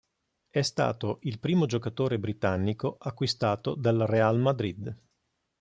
È 0.49 0.63
stato 0.63 1.19
il 1.25 1.39
primo 1.39 1.67
giocatore 1.67 2.17
britannico 2.17 2.97
acquistato 2.99 3.75
dal 3.75 3.99
Real 3.99 4.39
Madrid. 4.39 4.97